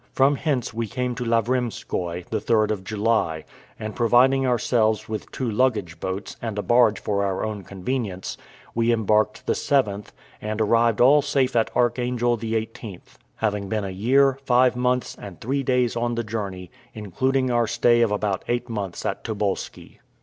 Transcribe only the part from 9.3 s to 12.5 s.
the 7th, and arrived all safe at Archangel